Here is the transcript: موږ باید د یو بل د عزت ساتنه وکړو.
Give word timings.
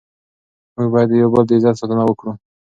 موږ 0.75 0.87
باید 0.93 1.09
د 1.11 1.13
یو 1.21 1.29
بل 1.33 1.43
د 1.47 1.51
عزت 1.57 1.75
ساتنه 1.79 2.03
وکړو. 2.05 2.31